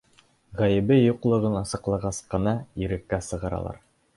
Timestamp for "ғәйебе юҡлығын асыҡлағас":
0.61-2.23